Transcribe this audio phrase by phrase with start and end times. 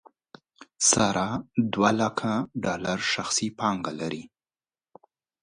[0.89, 1.27] ساره
[1.73, 2.31] دولکه
[2.63, 4.23] ډالر شخصي پانګه لري.